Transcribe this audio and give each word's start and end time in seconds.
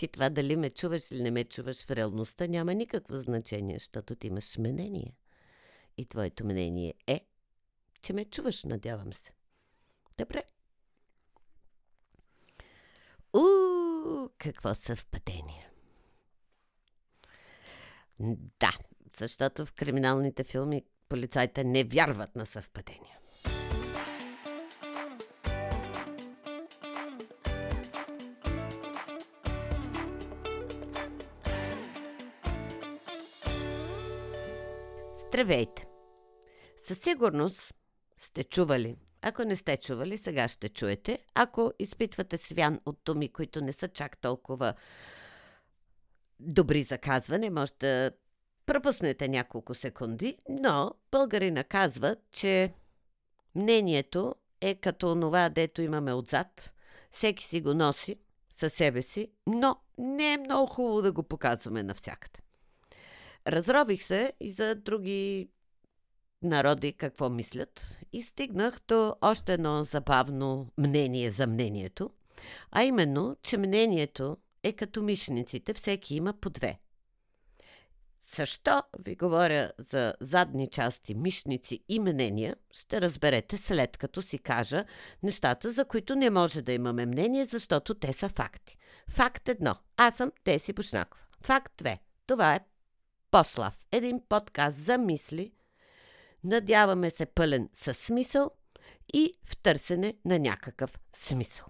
И 0.00 0.08
това 0.08 0.30
дали 0.30 0.56
ме 0.56 0.70
чуваш 0.70 1.10
или 1.10 1.22
не 1.22 1.30
ме 1.30 1.44
чуваш 1.44 1.84
в 1.84 1.90
реалността 1.90 2.46
няма 2.46 2.74
никакво 2.74 3.20
значение, 3.20 3.76
защото 3.78 4.16
ти 4.16 4.26
имаш 4.26 4.58
мнение. 4.58 5.16
И 5.96 6.06
твоето 6.06 6.44
мнение 6.44 6.94
е, 7.06 7.20
че 8.02 8.12
ме 8.12 8.24
чуваш, 8.24 8.64
надявам 8.64 9.12
се. 9.12 9.30
Добре. 10.18 10.42
У, 13.32 13.40
какво 14.38 14.74
съвпадение. 14.74 15.70
Да, 18.60 18.72
защото 19.16 19.66
в 19.66 19.72
криминалните 19.72 20.44
филми 20.44 20.84
полицайите 21.08 21.64
не 21.64 21.84
вярват 21.84 22.36
на 22.36 22.46
съвпадения. 22.46 23.13
Здравейте! 35.34 35.86
Със 36.86 36.98
сигурност 36.98 37.74
сте 38.18 38.44
чували. 38.44 38.96
Ако 39.22 39.44
не 39.44 39.56
сте 39.56 39.76
чували, 39.76 40.18
сега 40.18 40.48
ще 40.48 40.68
чуете. 40.68 41.18
Ако 41.34 41.72
изпитвате 41.78 42.38
свян 42.38 42.80
от 42.86 42.98
думи, 43.04 43.28
които 43.28 43.60
не 43.60 43.72
са 43.72 43.88
чак 43.88 44.18
толкова 44.18 44.74
добри 46.40 46.82
за 46.82 46.98
казване, 46.98 47.50
може 47.50 47.72
да 47.80 48.10
пропуснете 48.66 49.28
няколко 49.28 49.74
секунди, 49.74 50.38
но 50.48 50.94
българина 51.10 51.64
казва, 51.64 52.16
че 52.32 52.72
мнението 53.54 54.34
е 54.60 54.74
като 54.74 55.20
това, 55.20 55.48
дето 55.48 55.82
имаме 55.82 56.12
отзад. 56.12 56.72
Всеки 57.10 57.44
си 57.44 57.60
го 57.60 57.74
носи 57.74 58.16
със 58.50 58.72
себе 58.72 59.02
си, 59.02 59.32
но 59.46 59.76
не 59.98 60.32
е 60.32 60.38
много 60.38 60.66
хубаво 60.66 61.02
да 61.02 61.12
го 61.12 61.22
показваме 61.22 61.82
навсякъде. 61.82 62.43
Разрових 63.46 64.04
се 64.04 64.32
и 64.40 64.50
за 64.50 64.74
други 64.74 65.48
народи 66.42 66.92
какво 66.92 67.30
мислят 67.30 67.98
и 68.12 68.22
стигнах 68.22 68.80
до 68.88 69.16
още 69.20 69.52
едно 69.52 69.84
забавно 69.84 70.68
мнение 70.78 71.30
за 71.30 71.46
мнението, 71.46 72.10
а 72.70 72.84
именно, 72.84 73.36
че 73.42 73.58
мнението 73.58 74.36
е 74.62 74.72
като 74.72 75.02
мишниците, 75.02 75.74
всеки 75.74 76.14
има 76.14 76.32
по 76.32 76.50
две. 76.50 76.78
Защо 78.36 78.82
ви 78.98 79.16
говоря 79.16 79.72
за 79.78 80.14
задни 80.20 80.66
части, 80.66 81.14
мишници 81.14 81.84
и 81.88 82.00
мнения, 82.00 82.56
ще 82.70 83.00
разберете 83.00 83.56
след 83.56 83.96
като 83.96 84.22
си 84.22 84.38
кажа 84.38 84.84
нещата, 85.22 85.72
за 85.72 85.84
които 85.84 86.14
не 86.14 86.30
може 86.30 86.62
да 86.62 86.72
имаме 86.72 87.06
мнение, 87.06 87.44
защото 87.44 87.94
те 87.94 88.12
са 88.12 88.28
факти. 88.28 88.76
Факт 89.10 89.48
едно. 89.48 89.76
Аз 89.96 90.16
съм 90.16 90.32
Теси 90.44 90.72
Бушнаков. 90.72 91.28
Факт 91.42 91.72
две. 91.76 91.98
Това 92.26 92.54
е 92.54 92.60
Послав. 93.34 93.74
Един 93.92 94.20
подкаст 94.28 94.76
за 94.76 94.98
мисли. 94.98 95.52
Надяваме 96.44 97.10
се 97.10 97.26
пълен 97.26 97.68
със 97.72 97.96
смисъл 97.96 98.50
и 99.14 99.32
в 99.44 99.56
търсене 99.56 100.14
на 100.24 100.38
някакъв 100.38 100.98
смисъл. 101.16 101.66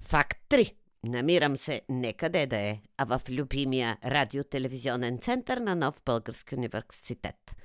Факт 0.00 0.38
3. 0.50 0.74
Намирам 1.04 1.56
се 1.56 1.82
не 1.88 2.12
къде 2.12 2.46
да 2.46 2.56
е, 2.56 2.80
а 2.96 3.04
в 3.04 3.20
любимия 3.30 3.98
радиотелевизионен 4.04 5.18
център 5.18 5.58
на 5.58 5.76
Нов 5.76 6.00
Български 6.04 6.54
университет. 6.54 7.56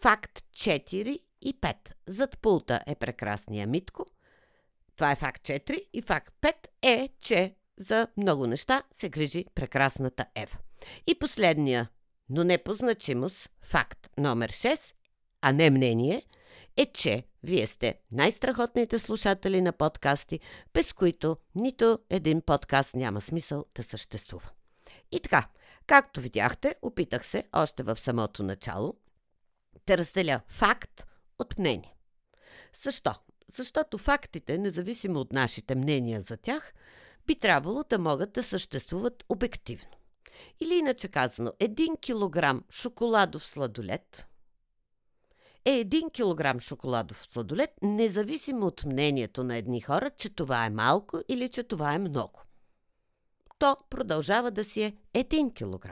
Факт 0.00 0.38
4 0.38 1.18
и 1.42 1.60
5. 1.60 1.76
Зад 2.06 2.38
пулта 2.38 2.80
е 2.86 2.94
прекрасния 2.94 3.66
Митко. 3.66 4.06
Това 4.96 5.12
е 5.12 5.16
факт 5.16 5.42
4 5.42 5.86
и 5.92 6.02
факт 6.02 6.34
5 6.42 6.54
е, 6.82 7.08
че 7.20 7.54
за 7.78 8.08
много 8.16 8.46
неща 8.46 8.82
се 8.92 9.08
грижи 9.08 9.46
прекрасната 9.54 10.26
Ева. 10.34 10.58
И 11.06 11.18
последния 11.18 11.88
но 12.28 12.44
не 12.44 12.58
по 12.58 12.74
значимост, 12.74 13.50
факт 13.62 14.10
номер 14.18 14.50
6, 14.50 14.80
а 15.40 15.52
не 15.52 15.70
мнение, 15.70 16.22
е, 16.76 16.86
че 16.86 17.24
вие 17.42 17.66
сте 17.66 18.00
най-страхотните 18.12 18.98
слушатели 18.98 19.60
на 19.60 19.72
подкасти, 19.72 20.40
без 20.74 20.92
които 20.92 21.36
нито 21.54 21.98
един 22.10 22.40
подкаст 22.40 22.94
няма 22.94 23.20
смисъл 23.20 23.64
да 23.74 23.82
съществува. 23.82 24.50
И 25.12 25.20
така, 25.20 25.48
както 25.86 26.20
видяхте, 26.20 26.74
опитах 26.82 27.26
се 27.26 27.44
още 27.52 27.82
в 27.82 27.96
самото 27.96 28.42
начало 28.42 28.94
да 29.86 29.98
разделя 29.98 30.40
факт 30.48 31.06
от 31.38 31.58
мнение. 31.58 31.94
Защо? 32.82 33.14
Защото 33.56 33.98
фактите, 33.98 34.58
независимо 34.58 35.20
от 35.20 35.32
нашите 35.32 35.74
мнения 35.74 36.20
за 36.20 36.36
тях, 36.36 36.74
би 37.26 37.34
трябвало 37.34 37.84
да 37.90 37.98
могат 37.98 38.32
да 38.32 38.42
съществуват 38.42 39.24
обективно. 39.28 39.90
Или 40.60 40.74
иначе 40.74 41.08
казано, 41.08 41.52
1 41.60 41.96
кг 42.00 42.64
шоколадов 42.70 43.44
сладолет 43.44 44.26
е 45.64 45.84
1 45.84 46.56
кг 46.56 46.62
шоколадов 46.62 47.26
сладолет, 47.30 47.70
независимо 47.82 48.66
от 48.66 48.84
мнението 48.84 49.44
на 49.44 49.56
едни 49.56 49.80
хора, 49.80 50.10
че 50.10 50.30
това 50.30 50.66
е 50.66 50.70
малко 50.70 51.20
или 51.28 51.48
че 51.48 51.62
това 51.62 51.94
е 51.94 51.98
много. 51.98 52.40
То 53.58 53.76
продължава 53.90 54.50
да 54.50 54.64
си 54.64 54.82
е 54.82 54.92
1 55.14 55.54
кг. 55.54 55.90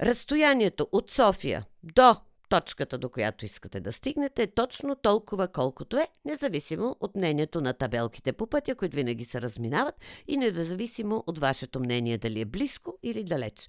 Разстоянието 0.00 0.88
от 0.92 1.10
София 1.10 1.66
до 1.82 2.16
точката, 2.48 2.98
до 2.98 3.08
която 3.08 3.44
искате 3.44 3.80
да 3.80 3.92
стигнете, 3.92 4.42
е 4.42 4.46
точно 4.46 4.96
толкова 4.96 5.48
колкото 5.48 5.96
е, 5.96 6.08
независимо 6.24 6.96
от 7.00 7.16
мнението 7.16 7.60
на 7.60 7.72
табелките 7.72 8.32
по 8.32 8.46
пътя, 8.46 8.74
които 8.74 8.96
винаги 8.96 9.24
се 9.24 9.40
разминават 9.40 9.94
и 10.28 10.36
независимо 10.36 11.24
от 11.26 11.38
вашето 11.38 11.80
мнение 11.80 12.18
дали 12.18 12.40
е 12.40 12.44
близко 12.44 12.98
или 13.02 13.24
далеч. 13.24 13.68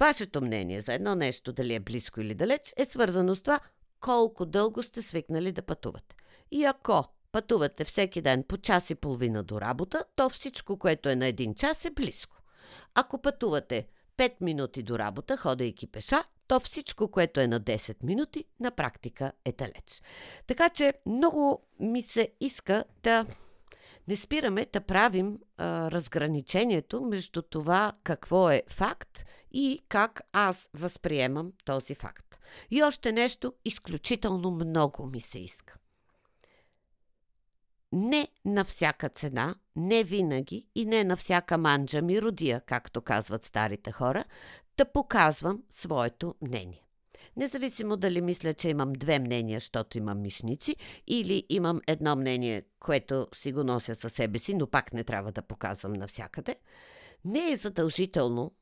Вашето 0.00 0.40
мнение 0.40 0.80
за 0.80 0.94
едно 0.94 1.14
нещо 1.14 1.52
дали 1.52 1.74
е 1.74 1.80
близко 1.80 2.20
или 2.20 2.34
далеч 2.34 2.72
е 2.76 2.84
свързано 2.84 3.34
с 3.34 3.42
това 3.42 3.60
колко 4.00 4.46
дълго 4.46 4.82
сте 4.82 5.02
свикнали 5.02 5.52
да 5.52 5.62
пътувате. 5.62 6.16
И 6.50 6.64
ако 6.64 7.04
пътувате 7.32 7.84
всеки 7.84 8.22
ден 8.22 8.44
по 8.48 8.56
час 8.56 8.90
и 8.90 8.94
половина 8.94 9.42
до 9.42 9.60
работа, 9.60 10.04
то 10.16 10.28
всичко, 10.28 10.78
което 10.78 11.08
е 11.08 11.16
на 11.16 11.26
един 11.26 11.54
час 11.54 11.84
е 11.84 11.90
близко. 11.90 12.36
Ако 12.94 13.22
пътувате 13.22 13.88
5 14.16 14.32
минути 14.40 14.82
до 14.82 14.98
работа, 14.98 15.36
ходейки 15.36 15.86
пеша, 15.86 16.24
то 16.48 16.60
всичко, 16.60 17.08
което 17.08 17.40
е 17.40 17.46
на 17.46 17.60
10 17.60 17.96
минути, 18.04 18.44
на 18.60 18.70
практика 18.70 19.32
е 19.44 19.52
далеч. 19.52 20.02
Така 20.46 20.68
че 20.68 20.94
много 21.06 21.62
ми 21.80 22.02
се 22.02 22.28
иска 22.40 22.84
да 23.02 23.26
не 24.08 24.16
спираме 24.16 24.66
да 24.72 24.80
правим 24.80 25.38
а, 25.56 25.90
разграничението 25.90 27.00
между 27.00 27.42
това 27.42 27.92
какво 28.02 28.50
е 28.50 28.62
факт 28.68 29.24
и 29.52 29.82
как 29.88 30.20
аз 30.32 30.68
възприемам 30.74 31.52
този 31.64 31.94
факт. 31.94 32.36
И 32.70 32.82
още 32.82 33.12
нещо 33.12 33.52
изключително 33.64 34.50
много 34.50 35.06
ми 35.06 35.20
се 35.20 35.38
иска 35.38 35.76
не 37.92 38.28
на 38.44 38.64
всяка 38.64 39.08
цена, 39.08 39.54
не 39.76 40.04
винаги 40.04 40.66
и 40.74 40.84
не 40.84 41.04
на 41.04 41.16
всяка 41.16 41.58
манджа 41.58 42.02
ми 42.02 42.22
родия, 42.22 42.60
както 42.60 43.02
казват 43.02 43.44
старите 43.44 43.92
хора, 43.92 44.24
да 44.76 44.84
показвам 44.84 45.62
своето 45.70 46.34
мнение. 46.42 46.86
Независимо 47.36 47.96
дали 47.96 48.20
мисля, 48.20 48.54
че 48.54 48.68
имам 48.68 48.92
две 48.92 49.18
мнения, 49.18 49.60
защото 49.60 49.98
имам 49.98 50.22
мишници, 50.22 50.76
или 51.06 51.46
имам 51.48 51.80
едно 51.86 52.16
мнение, 52.16 52.62
което 52.80 53.28
си 53.34 53.52
го 53.52 53.64
нося 53.64 53.94
със 53.94 54.12
себе 54.12 54.38
си, 54.38 54.54
но 54.54 54.66
пак 54.66 54.92
не 54.92 55.04
трябва 55.04 55.32
да 55.32 55.42
показвам 55.42 55.92
навсякъде, 55.92 56.56
не 57.24 57.50
е 57.50 57.56
задължително 57.56 58.52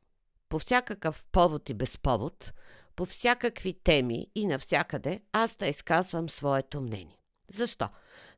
по 0.49 0.59
всякакъв 0.59 1.25
повод 1.33 1.71
и 1.71 1.75
без 1.75 1.99
повод, 1.99 2.53
по 2.97 3.05
всякакви 3.05 3.73
теми 3.73 4.27
и 4.35 4.47
навсякъде 4.47 5.21
аз 5.33 5.57
да 5.57 5.67
изказвам 5.67 6.29
своето 6.29 6.81
мнение. 6.81 7.19
Защо? 7.49 7.89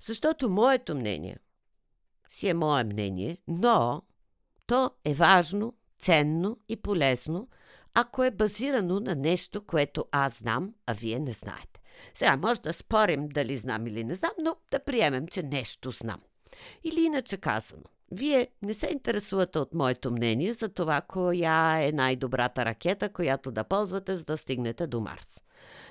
Защото 0.07 0.51
моето 0.51 0.95
мнение 0.95 1.39
си 2.31 2.49
е 2.49 2.55
мое 2.55 2.85
мнение, 2.85 3.39
но 3.49 4.03
то 4.67 4.91
е 5.05 5.15
важно, 5.15 5.75
ценно 5.99 6.59
и 6.69 6.77
полезно, 6.77 7.49
ако 7.99 8.25
е 8.25 8.31
базирано 8.31 9.01
на 9.01 9.15
нещо, 9.15 9.61
което 9.61 10.05
аз 10.13 10.39
знам, 10.39 10.75
а 10.87 10.93
вие 10.93 11.21
не 11.21 11.33
знаете. 11.33 11.81
Сега 12.15 12.37
може 12.37 12.61
да 12.61 12.73
спорим 12.73 13.29
дали 13.29 13.59
знам 13.59 13.87
или 13.87 14.05
не 14.05 14.15
знам, 14.15 14.31
но 14.43 14.57
да 14.71 14.79
приемем, 14.79 15.29
че 15.29 15.43
нещо 15.43 15.91
знам. 15.91 16.21
Или 16.85 17.01
иначе 17.01 17.37
казано, 17.37 17.83
вие 18.13 18.49
не 18.63 18.75
се 18.75 18.89
интересувате 18.93 19.59
от 19.59 19.75
моето 19.75 20.11
мнение 20.11 20.55
за 20.55 20.69
това, 20.69 21.01
коя 21.01 21.81
е 21.83 21.93
най-добрата 21.93 22.65
ракета, 22.65 23.09
която 23.09 23.51
да 23.51 23.65
ползвате, 23.65 24.17
за 24.17 24.25
да 24.25 24.39
стигнете 24.39 24.87
до 24.87 25.01
Марс. 25.01 25.41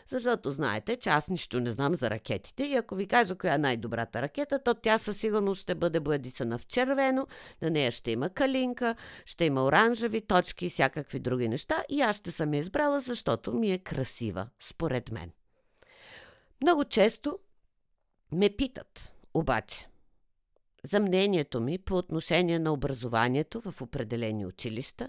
Защото 0.10 0.52
знаете, 0.52 0.96
че 0.96 1.10
аз 1.10 1.28
нищо 1.28 1.60
не 1.60 1.72
знам 1.72 1.96
за 1.96 2.10
ракетите 2.10 2.64
и 2.64 2.76
ако 2.76 2.96
ви 2.96 3.08
кажа 3.08 3.36
коя 3.36 3.54
е 3.54 3.58
най-добрата 3.58 4.22
ракета, 4.22 4.60
то 4.64 4.74
тя 4.74 4.98
със 4.98 5.18
сигурност 5.18 5.62
ще 5.62 5.76
бъде 5.76 6.00
боядисана 6.00 6.58
в 6.58 6.68
червено, 6.68 7.28
на 7.62 7.70
нея 7.70 7.92
ще 7.92 8.12
има 8.12 8.30
калинка, 8.30 8.96
ще 9.26 9.46
има 9.46 9.64
оранжеви 9.64 10.22
точки 10.22 10.66
и 10.66 10.70
всякакви 10.70 11.20
други 11.20 11.50
неща 11.50 11.84
и 11.90 12.02
аз 12.02 12.16
ще 12.16 12.32
съм 12.32 12.54
я 12.54 12.60
избрала, 12.60 13.00
защото 13.00 13.54
ми 13.54 13.72
е 13.72 13.78
красива, 13.78 14.48
според 14.60 15.12
мен. 15.12 15.32
Много 16.62 16.86
често 16.86 17.40
ме 18.32 18.50
питат, 18.50 19.14
обаче, 19.34 19.88
за 20.84 21.00
мнението 21.00 21.62
ми 21.62 21.78
по 21.78 21.98
отношение 21.98 22.60
на 22.60 22.74
образованието 22.74 23.72
в 23.72 23.82
определени 23.82 24.46
училища, 24.46 25.08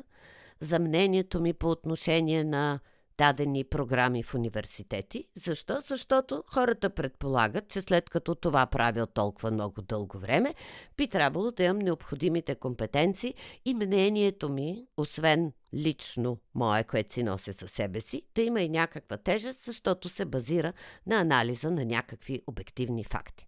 за 0.60 0.78
мнението 0.78 1.40
ми 1.40 1.52
по 1.52 1.70
отношение 1.70 2.44
на 2.44 2.80
дадени 3.18 3.64
програми 3.64 4.22
в 4.22 4.34
университети. 4.34 5.24
Защо? 5.34 5.80
Защото 5.88 6.44
хората 6.46 6.90
предполагат, 6.90 7.68
че 7.68 7.80
след 7.80 8.10
като 8.10 8.34
това 8.34 8.66
правя 8.66 9.06
толкова 9.06 9.50
много 9.50 9.82
дълго 9.82 10.18
време, 10.18 10.54
би 10.96 11.08
трябвало 11.08 11.50
да 11.50 11.64
имам 11.64 11.78
необходимите 11.78 12.54
компетенции 12.54 13.34
и 13.64 13.74
мнението 13.74 14.48
ми, 14.48 14.86
освен 14.96 15.52
лично 15.74 16.38
мое, 16.54 16.84
което 16.84 17.14
си 17.14 17.22
нося 17.22 17.52
със 17.52 17.70
себе 17.70 18.00
си, 18.00 18.22
да 18.34 18.42
има 18.42 18.60
и 18.60 18.68
някаква 18.68 19.16
тежест, 19.16 19.64
защото 19.64 20.08
се 20.08 20.24
базира 20.24 20.72
на 21.06 21.16
анализа 21.16 21.70
на 21.70 21.84
някакви 21.84 22.42
обективни 22.46 23.04
факти. 23.04 23.46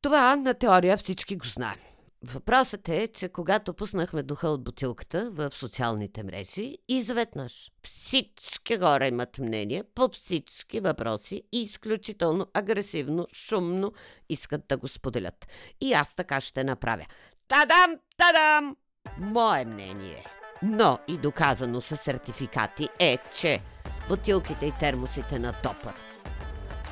Това 0.00 0.36
на 0.36 0.54
теория 0.54 0.96
всички 0.96 1.36
го 1.36 1.46
знаем. 1.46 1.87
Въпросът 2.24 2.88
е, 2.88 3.08
че 3.08 3.28
когато 3.28 3.74
пуснахме 3.74 4.22
духа 4.22 4.48
от 4.48 4.64
бутилката 4.64 5.30
в 5.30 5.50
социалните 5.50 6.22
мрежи, 6.22 6.78
изведнъж 6.88 7.70
всички 7.82 8.78
хора 8.78 9.06
имат 9.06 9.38
мнение 9.38 9.84
по 9.94 10.08
всички 10.08 10.80
въпроси 10.80 11.42
и 11.52 11.62
изключително 11.62 12.46
агресивно, 12.54 13.26
шумно 13.32 13.92
искат 14.28 14.60
да 14.68 14.76
го 14.76 14.88
споделят. 14.88 15.46
И 15.80 15.92
аз 15.92 16.14
така 16.14 16.40
ще 16.40 16.64
направя. 16.64 17.06
Тадам, 17.48 17.96
тадам! 18.16 18.76
Мое 19.18 19.64
мнение, 19.64 20.24
но 20.62 20.98
и 21.08 21.16
доказано 21.16 21.80
с 21.80 21.96
сертификати 21.96 22.88
е, 23.00 23.18
че 23.40 23.60
бутилките 24.08 24.66
и 24.66 24.72
термосите 24.80 25.38
на 25.38 25.52
Топър 25.52 25.94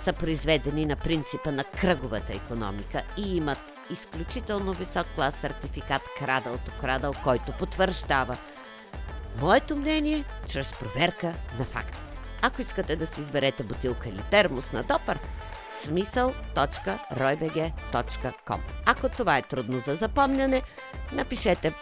са 0.05 0.13
произведени 0.13 0.87
на 0.87 0.97
принципа 0.97 1.51
на 1.51 1.65
кръговата 1.65 2.33
економика 2.33 3.03
и 3.19 3.37
имат 3.37 3.76
изключително 3.91 4.73
висок 4.73 5.07
клас 5.15 5.35
сертификат 5.41 6.03
Крадълто 6.19 6.73
Крадъл, 6.81 7.13
който 7.25 7.53
потвърждава 7.53 8.37
моето 9.41 9.77
мнение 9.77 10.25
чрез 10.47 10.73
проверка 10.73 11.35
на 11.59 11.65
фактите. 11.65 12.07
Ако 12.43 12.63
искате 12.63 12.97
да 12.97 13.07
си 13.07 13.21
изберете 13.21 13.63
бутилка 13.63 14.09
или 14.09 14.23
термос 14.31 14.73
на 14.73 14.83
допър, 14.83 15.19
смисъл.roybg.com 15.85 18.59
Ако 18.87 19.09
това 19.09 19.39
е 19.39 19.43
трудно 19.43 19.83
за 19.87 19.95
запомняне, 19.95 20.63
напишете 21.13 21.73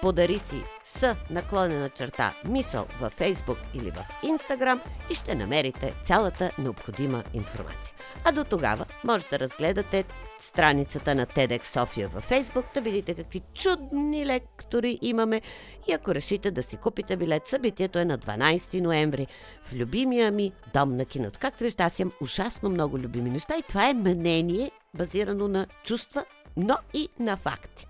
Подари 0.00 0.38
си 0.38 0.64
с 0.96 1.16
наклонена 1.30 1.90
черта 1.90 2.34
мисъл 2.44 2.86
във 3.00 3.18
Facebook 3.18 3.58
или 3.74 3.90
в 3.90 4.06
Instagram 4.24 4.80
и 5.10 5.14
ще 5.14 5.34
намерите 5.34 5.94
цялата 6.04 6.50
необходима 6.58 7.22
информация. 7.34 7.94
А 8.24 8.32
до 8.32 8.44
тогава 8.44 8.84
може 9.04 9.26
да 9.30 9.38
разгледате 9.38 10.04
страницата 10.40 11.14
на 11.14 11.26
TEDx 11.26 11.64
София 11.64 12.08
във 12.08 12.30
Facebook, 12.30 12.74
да 12.74 12.80
видите 12.80 13.14
какви 13.14 13.42
чудни 13.54 14.26
лектори 14.26 14.98
имаме 15.02 15.40
и 15.88 15.92
ако 15.92 16.14
решите 16.14 16.50
да 16.50 16.62
си 16.62 16.76
купите 16.76 17.16
билет, 17.16 17.48
събитието 17.48 17.98
е 17.98 18.04
на 18.04 18.18
12 18.18 18.80
ноември 18.80 19.26
в 19.62 19.72
любимия 19.72 20.32
ми 20.32 20.52
дом 20.74 20.96
на 20.96 21.04
киното. 21.04 21.38
Както 21.42 21.64
виждате, 21.64 21.82
аз 21.82 21.98
имам 21.98 22.12
ужасно 22.20 22.70
много 22.70 22.98
любими 22.98 23.30
неща 23.30 23.56
и 23.56 23.62
това 23.62 23.88
е 23.88 23.94
мнение, 23.94 24.70
базирано 24.94 25.48
на 25.48 25.66
чувства, 25.84 26.24
но 26.56 26.76
и 26.94 27.08
на 27.18 27.36
факти. 27.36 27.86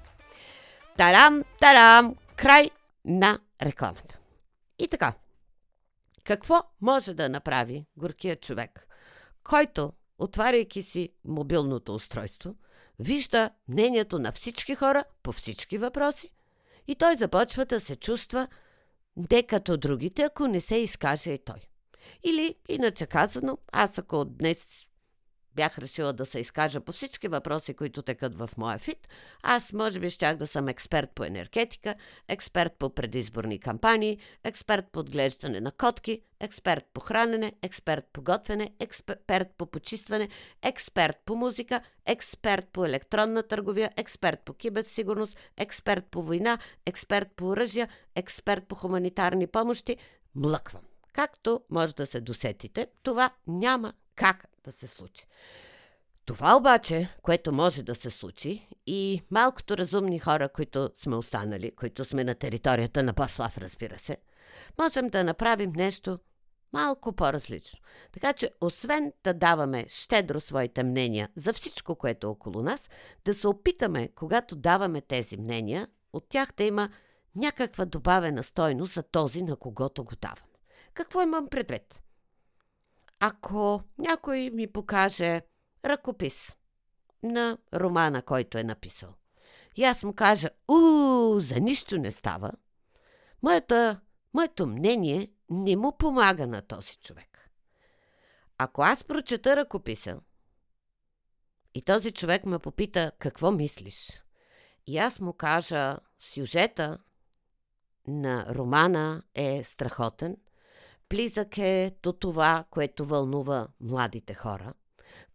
Тарам, 0.96 1.44
тарам, 1.60 2.14
край 2.36 2.70
на 3.08 3.40
рекламата. 3.62 4.18
И 4.78 4.88
така, 4.88 5.14
какво 6.24 6.62
може 6.80 7.14
да 7.14 7.28
направи 7.28 7.86
горкият 7.96 8.40
човек, 8.40 8.86
който 9.44 9.92
отваряйки 10.18 10.82
си 10.82 11.12
мобилното 11.24 11.94
устройство, 11.94 12.56
вижда 12.98 13.50
мнението 13.68 14.18
на 14.18 14.32
всички 14.32 14.74
хора 14.74 15.04
по 15.22 15.32
всички 15.32 15.78
въпроси 15.78 16.32
и 16.88 16.94
той 16.94 17.16
започва 17.16 17.64
да 17.64 17.80
се 17.80 17.96
чувства 17.96 18.48
не 19.30 19.42
като 19.42 19.76
другите, 19.76 20.22
ако 20.22 20.46
не 20.46 20.60
се 20.60 20.76
изкаже 20.76 21.30
и 21.30 21.38
той. 21.38 21.68
Или, 22.24 22.54
иначе 22.68 23.06
казано, 23.06 23.58
аз 23.72 23.98
ако 23.98 24.24
днес 24.24 24.66
бях 25.54 25.78
решила 25.78 26.12
да 26.12 26.26
се 26.26 26.40
изкажа 26.40 26.80
по 26.80 26.92
всички 26.92 27.28
въпроси, 27.28 27.74
които 27.74 28.02
текат 28.02 28.34
в 28.34 28.50
моя 28.56 28.78
фит. 28.78 29.08
Аз 29.42 29.72
може 29.72 30.00
би 30.00 30.10
щях 30.10 30.36
да 30.36 30.46
съм 30.46 30.68
експерт 30.68 31.10
по 31.14 31.24
енергетика, 31.24 31.94
експерт 32.28 32.72
по 32.78 32.94
предизборни 32.94 33.60
кампании, 33.60 34.18
експерт 34.44 34.84
по 34.92 35.00
отглеждане 35.00 35.60
на 35.60 35.72
котки, 35.72 36.22
експерт 36.40 36.84
по 36.94 37.00
хранене, 37.00 37.52
експерт 37.62 38.04
по 38.12 38.22
готвене, 38.22 38.70
експерт 38.80 39.48
по 39.58 39.66
почистване, 39.66 40.28
експерт 40.62 41.16
по 41.24 41.36
музика, 41.36 41.80
експерт 42.06 42.68
по 42.72 42.84
електронна 42.84 43.42
търговия, 43.42 43.90
експерт 43.96 44.40
по 44.44 44.54
киберсигурност, 44.54 45.36
експерт 45.56 46.04
по 46.10 46.22
война, 46.22 46.58
експерт 46.86 47.28
по 47.36 47.44
оръжия, 47.44 47.88
експерт 48.14 48.68
по 48.68 48.74
хуманитарни 48.74 49.46
помощи. 49.46 49.96
Млъквам. 50.34 50.82
Както 51.12 51.60
може 51.70 51.94
да 51.94 52.06
се 52.06 52.20
досетите, 52.20 52.86
това 53.02 53.30
няма 53.46 53.92
как 54.18 54.48
да 54.64 54.72
се 54.72 54.86
случи. 54.86 55.26
Това 56.24 56.56
обаче, 56.56 57.08
което 57.22 57.52
може 57.52 57.82
да 57.82 57.94
се 57.94 58.10
случи 58.10 58.68
и 58.86 59.22
малкото 59.30 59.76
разумни 59.76 60.18
хора, 60.18 60.48
които 60.48 60.90
сме 60.96 61.16
останали, 61.16 61.76
които 61.76 62.04
сме 62.04 62.24
на 62.24 62.34
територията 62.34 63.02
на 63.02 63.12
Баслав, 63.12 63.58
разбира 63.58 63.98
се, 63.98 64.16
можем 64.78 65.08
да 65.08 65.24
направим 65.24 65.70
нещо 65.70 66.18
малко 66.72 67.12
по-различно. 67.12 67.78
Така 68.12 68.32
че, 68.32 68.50
освен 68.60 69.12
да 69.24 69.34
даваме 69.34 69.86
щедро 69.88 70.40
своите 70.40 70.82
мнения 70.82 71.28
за 71.36 71.52
всичко, 71.52 71.96
което 71.96 72.26
е 72.26 72.30
около 72.30 72.62
нас, 72.62 72.80
да 73.24 73.34
се 73.34 73.48
опитаме, 73.48 74.08
когато 74.14 74.56
даваме 74.56 75.00
тези 75.00 75.36
мнения, 75.36 75.88
от 76.12 76.28
тях 76.28 76.52
да 76.56 76.64
има 76.64 76.90
някаква 77.36 77.84
добавена 77.84 78.44
стойност 78.44 78.94
за 78.94 79.02
този, 79.02 79.42
на 79.42 79.56
когото 79.56 80.04
го 80.04 80.12
даваме. 80.20 80.54
Какво 80.94 81.22
имам 81.22 81.48
предвид? 81.48 82.02
Ако 83.20 83.82
някой 83.98 84.50
ми 84.50 84.72
покаже 84.72 85.42
ръкопис 85.84 86.52
на 87.22 87.58
романа, 87.74 88.22
който 88.22 88.58
е 88.58 88.64
написал, 88.64 89.14
и 89.76 89.84
аз 89.84 90.02
му 90.02 90.14
кажа, 90.14 90.50
у, 90.68 90.76
за 91.40 91.60
нищо 91.60 91.98
не 91.98 92.12
става, 92.12 92.52
моята, 93.42 94.00
моето 94.34 94.66
мнение 94.66 95.28
не 95.50 95.76
му 95.76 95.96
помага 95.98 96.46
на 96.46 96.62
този 96.62 96.96
човек. 96.96 97.50
Ако 98.58 98.82
аз 98.82 99.04
прочета 99.04 99.56
ръкописа 99.56 100.20
и 101.74 101.82
този 101.82 102.12
човек 102.12 102.46
ме 102.46 102.58
попита 102.58 103.12
какво 103.18 103.50
мислиш, 103.50 104.22
и 104.86 104.98
аз 104.98 105.20
му 105.20 105.32
кажа, 105.32 105.98
сюжета 106.20 106.98
на 108.06 108.54
романа 108.54 109.22
е 109.34 109.64
страхотен– 109.64 110.36
Близък 111.10 111.58
е 111.58 111.96
до 112.02 112.12
това, 112.12 112.64
което 112.70 113.04
вълнува 113.04 113.68
младите 113.80 114.34
хора. 114.34 114.72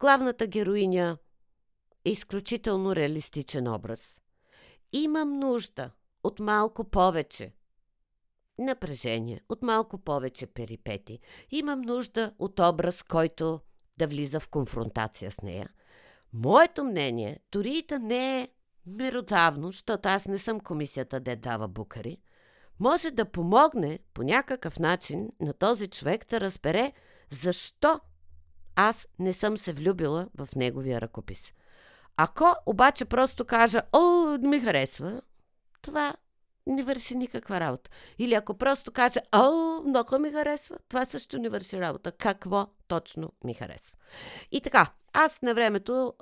Главната 0.00 0.46
героиня 0.46 1.18
е 2.04 2.10
изключително 2.10 2.96
реалистичен 2.96 3.68
образ. 3.68 4.18
Имам 4.92 5.38
нужда 5.38 5.90
от 6.22 6.40
малко 6.40 6.84
повече 6.84 7.52
напрежение, 8.58 9.40
от 9.48 9.62
малко 9.62 9.98
повече 9.98 10.46
перипети. 10.46 11.18
Имам 11.50 11.80
нужда 11.80 12.34
от 12.38 12.60
образ, 12.60 13.02
който 13.02 13.60
да 13.96 14.06
влиза 14.06 14.40
в 14.40 14.48
конфронтация 14.48 15.30
с 15.30 15.42
нея. 15.42 15.70
Моето 16.32 16.84
мнение, 16.84 17.40
дори 17.52 17.70
и 17.70 17.86
да 17.86 17.98
не 17.98 18.40
е 18.40 18.48
меродавно, 18.86 19.66
защото 19.66 20.08
аз 20.08 20.26
не 20.26 20.38
съм 20.38 20.60
комисията 20.60 21.20
да 21.20 21.36
дава 21.36 21.68
букари– 21.68 22.18
може 22.80 23.10
да 23.10 23.24
помогне 23.24 23.98
по 24.14 24.22
някакъв 24.22 24.78
начин 24.78 25.28
на 25.40 25.52
този 25.52 25.88
човек 25.88 26.26
да 26.30 26.40
разбере 26.40 26.92
защо 27.30 28.00
аз 28.76 29.06
не 29.18 29.32
съм 29.32 29.58
се 29.58 29.72
влюбила 29.72 30.28
в 30.38 30.48
неговия 30.56 31.00
ръкопис. 31.00 31.52
Ако 32.16 32.54
обаче 32.66 33.04
просто 33.04 33.44
кажа, 33.44 33.82
о, 33.92 34.38
ми 34.42 34.60
харесва, 34.60 35.22
това 35.82 36.14
не 36.66 36.82
върши 36.82 37.14
никаква 37.14 37.60
работа. 37.60 37.90
Или 38.18 38.34
ако 38.34 38.54
просто 38.54 38.92
кажа, 38.92 39.20
о, 39.32 39.80
много 39.82 40.18
ми 40.18 40.30
харесва, 40.32 40.76
това 40.88 41.04
също 41.04 41.38
не 41.38 41.48
върши 41.48 41.80
работа. 41.80 42.12
Какво 42.12 42.66
точно 42.88 43.32
ми 43.44 43.54
харесва? 43.54 43.96
И 44.50 44.60
така, 44.60 44.92
аз 45.12 45.42
на 45.42 45.54
времето, 45.54 46.14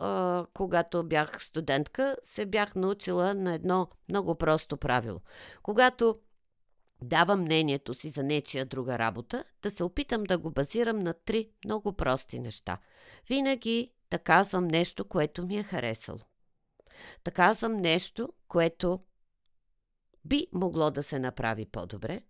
когато 0.55 1.05
бях 1.05 1.45
студентка, 1.45 2.17
се 2.23 2.47
бях 2.47 2.75
научила 2.75 3.35
на 3.35 3.55
едно 3.55 3.89
много 4.09 4.35
просто 4.35 4.77
правило. 4.77 5.21
Когато 5.63 6.19
давам 7.03 7.41
мнението 7.41 7.95
си 7.95 8.09
за 8.09 8.23
нечия 8.23 8.67
друга 8.67 8.99
работа, 8.99 9.45
да 9.63 9.71
се 9.71 9.85
опитам 9.85 10.25
да 10.25 10.39
го 10.39 10.51
базирам 10.51 10.99
на 10.99 11.15
три 11.15 11.51
много 11.65 11.93
прости 11.93 12.41
неща. 12.41 12.79
Винаги 13.29 13.93
да 14.11 14.19
казвам 14.19 14.69
нещо, 14.69 15.05
което 15.05 15.47
ми 15.47 15.59
е 15.59 15.63
харесало. 15.63 16.21
Да 17.25 17.31
казвам 17.31 17.73
нещо, 17.73 18.33
което 18.49 19.01
би 20.25 20.47
могло 20.53 20.91
да 20.91 21.03
се 21.03 21.19
направи 21.19 21.67
по-добре. 21.67 22.23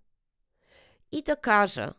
И 1.12 1.22
да 1.22 1.36
кажа, 1.36 1.92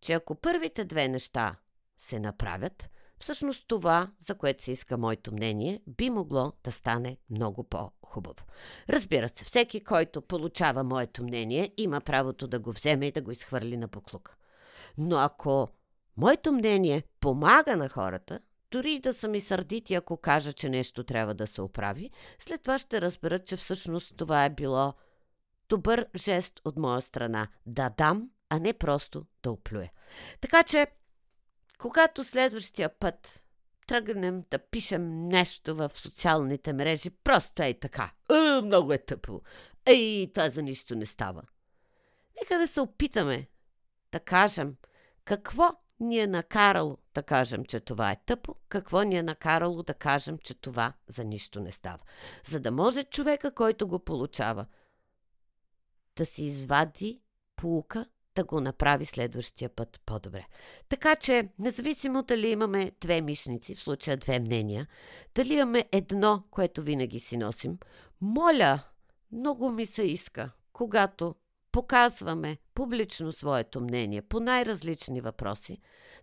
че 0.00 0.12
ако 0.12 0.34
първите 0.34 0.84
две 0.84 1.08
неща 1.08 1.56
се 1.98 2.20
направят, 2.20 2.88
всъщност 3.20 3.64
това, 3.66 4.10
за 4.20 4.34
което 4.34 4.64
се 4.64 4.72
иска 4.72 4.98
моето 4.98 5.32
мнение, 5.32 5.80
би 5.86 6.10
могло 6.10 6.52
да 6.64 6.72
стане 6.72 7.16
много 7.30 7.64
по-хубаво. 7.64 8.44
Разбира 8.88 9.28
се, 9.28 9.44
всеки, 9.44 9.84
който 9.84 10.22
получава 10.22 10.84
моето 10.84 11.22
мнение, 11.22 11.74
има 11.76 12.00
правото 12.00 12.46
да 12.46 12.58
го 12.58 12.72
вземе 12.72 13.06
и 13.06 13.12
да 13.12 13.22
го 13.22 13.30
изхвърли 13.30 13.76
на 13.76 13.88
поклука. 13.88 14.34
Но 14.98 15.16
ако 15.16 15.68
моето 16.16 16.52
мнение 16.52 17.02
помага 17.20 17.76
на 17.76 17.88
хората, 17.88 18.40
дори 18.70 18.92
и 18.92 19.00
да 19.00 19.14
са 19.14 19.28
ми 19.28 19.40
сърдити, 19.40 19.94
ако 19.94 20.16
кажа, 20.16 20.52
че 20.52 20.68
нещо 20.68 21.04
трябва 21.04 21.34
да 21.34 21.46
се 21.46 21.62
оправи, 21.62 22.10
след 22.38 22.62
това 22.62 22.78
ще 22.78 23.00
разберат, 23.00 23.46
че 23.46 23.56
всъщност 23.56 24.16
това 24.16 24.44
е 24.44 24.50
било 24.50 24.94
добър 25.68 26.06
жест 26.16 26.60
от 26.64 26.76
моя 26.76 27.02
страна 27.02 27.48
да 27.66 27.90
дам, 27.98 28.30
а 28.48 28.58
не 28.58 28.72
просто 28.72 29.26
да 29.42 29.50
оплюя. 29.50 29.92
Така 30.40 30.62
че, 30.62 30.86
когато 31.80 32.24
следващия 32.24 32.98
път 32.98 33.44
тръгнем 33.86 34.44
да 34.50 34.58
пишем 34.58 35.28
нещо 35.28 35.76
в 35.76 35.90
социалните 35.94 36.72
мрежи, 36.72 37.10
просто 37.10 37.62
е 37.62 37.74
така. 37.74 38.12
Е, 38.30 38.62
много 38.62 38.92
е 38.92 38.98
тъпо. 38.98 39.40
Ей, 39.86 40.32
това 40.32 40.50
за 40.50 40.62
нищо 40.62 40.94
не 40.94 41.06
става. 41.06 41.42
Нека 42.40 42.58
да 42.58 42.66
се 42.66 42.80
опитаме 42.80 43.48
да 44.12 44.20
кажем 44.20 44.76
какво 45.24 45.70
ни 46.00 46.18
е 46.18 46.26
накарало 46.26 46.98
да 47.14 47.22
кажем, 47.22 47.64
че 47.64 47.80
това 47.80 48.10
е 48.10 48.22
тъпо, 48.26 48.54
какво 48.68 49.02
ни 49.02 49.16
е 49.16 49.22
накарало 49.22 49.82
да 49.82 49.94
кажем, 49.94 50.38
че 50.38 50.54
това 50.54 50.92
за 51.06 51.24
нищо 51.24 51.60
не 51.60 51.72
става. 51.72 51.98
За 52.48 52.60
да 52.60 52.70
може 52.70 53.04
човека, 53.04 53.54
който 53.54 53.88
го 53.88 53.98
получава, 53.98 54.66
да 56.16 56.26
си 56.26 56.42
извади 56.42 57.20
полука, 57.56 58.06
да 58.40 58.44
го 58.44 58.60
направи 58.60 59.06
следващия 59.06 59.68
път 59.68 60.00
по-добре. 60.06 60.46
Така 60.88 61.16
че, 61.16 61.48
независимо 61.58 62.22
дали 62.22 62.48
имаме 62.48 62.92
две 63.00 63.20
мишници, 63.20 63.74
в 63.74 63.80
случая 63.80 64.16
две 64.16 64.38
мнения, 64.38 64.86
дали 65.34 65.54
имаме 65.54 65.84
едно, 65.92 66.42
което 66.50 66.82
винаги 66.82 67.20
си 67.20 67.36
носим, 67.36 67.78
моля, 68.20 68.82
много 69.32 69.70
ми 69.70 69.86
се 69.86 70.02
иска, 70.02 70.50
когато 70.72 71.34
показваме 71.72 72.56
публично 72.74 73.32
своето 73.32 73.80
мнение 73.80 74.22
по 74.22 74.40
най-различни 74.40 75.20
въпроси, 75.20 75.78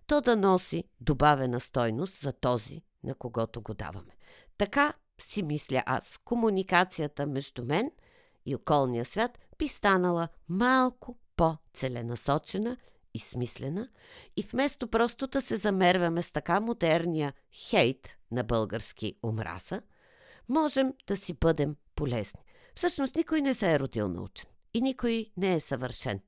то 0.08 0.22
да 0.22 0.36
носи 0.36 0.84
добавена 1.02 1.60
стойност 1.60 2.22
за 2.22 2.34
този, 2.34 2.82
на 3.04 3.16
когото 3.16 3.62
го 3.62 3.74
даваме. 3.74 4.18
Така 4.58 4.94
си 5.22 5.44
мисля 5.44 5.84
аз, 5.86 6.18
комуникацията 6.26 7.28
между 7.28 7.66
мен 7.66 7.92
и 8.46 8.56
околния 8.56 9.06
свят 9.06 9.40
би 9.58 9.68
станала 9.68 10.28
малко 10.50 11.18
по-целенасочена 11.38 12.78
и 13.14 13.20
смислена 13.20 13.90
и 14.38 14.44
вместо 14.44 14.88
просто 14.88 15.28
да 15.28 15.42
се 15.42 15.58
замерваме 15.58 16.22
с 16.22 16.32
така 16.32 16.60
модерния 16.60 17.34
хейт 17.70 18.18
на 18.32 18.44
български 18.44 19.16
омраза, 19.24 19.82
можем 20.50 20.94
да 21.08 21.18
си 21.18 21.34
бъдем 21.34 21.76
полезни. 21.96 22.42
Всъщност 22.76 23.16
никой 23.16 23.42
не 23.42 23.54
се 23.54 23.72
е 23.72 23.80
родил 23.80 24.08
научен 24.08 24.50
и 24.74 24.82
никой 24.82 25.32
не 25.38 25.54
е 25.54 25.60
съвършен. 25.60 26.20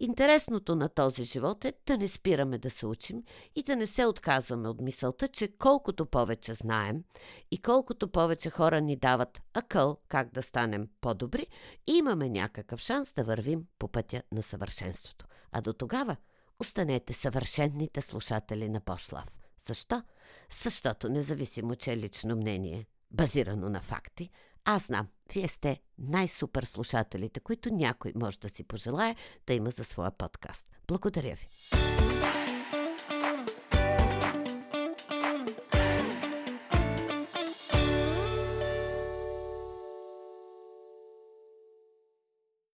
Интересното 0.00 0.76
на 0.76 0.88
този 0.88 1.24
живот 1.24 1.64
е 1.64 1.72
да 1.86 1.98
не 1.98 2.08
спираме 2.08 2.58
да 2.58 2.70
се 2.70 2.86
учим 2.86 3.22
и 3.54 3.62
да 3.62 3.76
не 3.76 3.86
се 3.86 4.06
отказваме 4.06 4.68
от 4.68 4.80
мисълта, 4.80 5.28
че 5.28 5.48
колкото 5.48 6.06
повече 6.06 6.54
знаем 6.54 7.04
и 7.50 7.62
колкото 7.62 8.08
повече 8.08 8.50
хора 8.50 8.80
ни 8.80 8.96
дават 8.96 9.40
акъл 9.54 9.98
как 10.08 10.32
да 10.32 10.42
станем 10.42 10.88
по-добри, 11.00 11.46
имаме 11.86 12.28
някакъв 12.28 12.80
шанс 12.80 13.12
да 13.12 13.24
вървим 13.24 13.66
по 13.78 13.88
пътя 13.88 14.22
на 14.32 14.42
съвършенството. 14.42 15.26
А 15.52 15.60
до 15.60 15.72
тогава 15.72 16.16
останете 16.60 17.12
съвършенните 17.12 18.00
слушатели 18.00 18.68
на 18.68 18.80
Пошлав. 18.80 19.38
Защо? 19.66 20.02
Защото 20.50 21.08
независимо, 21.08 21.76
че 21.76 21.92
е 21.92 21.96
лично 21.96 22.36
мнение, 22.36 22.86
базирано 23.10 23.68
на 23.68 23.80
факти, 23.80 24.30
аз 24.70 24.86
знам, 24.86 25.06
вие 25.34 25.48
сте 25.48 25.80
най-супер 25.98 26.62
слушателите, 26.62 27.40
които 27.40 27.70
някой 27.70 28.12
може 28.14 28.38
да 28.38 28.48
си 28.48 28.64
пожелае 28.64 29.16
да 29.46 29.54
има 29.54 29.70
за 29.70 29.84
своя 29.84 30.10
подкаст. 30.10 30.66
Благодаря 30.88 31.34
ви! 31.34 31.48